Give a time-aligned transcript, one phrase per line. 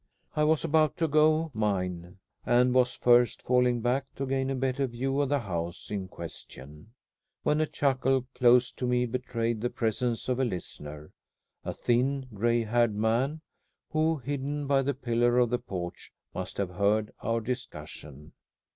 [0.35, 4.87] I was about to go mine, and was first falling back to gain a better
[4.87, 6.93] view of the house in question,
[7.43, 11.11] when a chuckle close to me betrayed the presence of a listener,
[11.63, 13.41] a thin, gray haired man,
[13.91, 18.33] who, hidden by a pillar of the porch, must have heard our discussion.